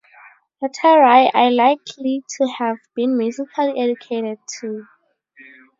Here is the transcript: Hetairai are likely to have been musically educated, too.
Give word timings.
Hetairai 0.63 1.29
are 1.31 1.51
likely 1.51 2.23
to 2.27 2.47
have 2.57 2.77
been 2.95 3.15
musically 3.15 3.79
educated, 3.79 4.39
too. 4.59 4.87